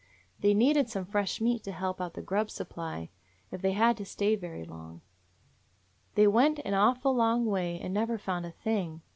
[0.39, 3.11] They needed some fresh meat to help out the grub supply,
[3.51, 5.01] if they had to stay very long.
[6.15, 9.03] They went an awful long way and never found a thing.